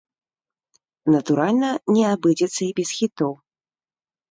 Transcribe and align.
Натуральна, 1.15 1.69
не 1.97 2.03
абыдзецца 2.15 2.59
і 2.69 2.73
без 2.83 2.89
хітоў. 2.99 3.33